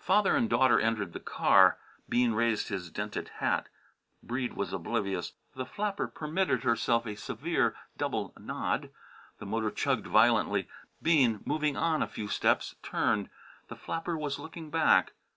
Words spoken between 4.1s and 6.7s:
Breede was oblivious; the flapper permitted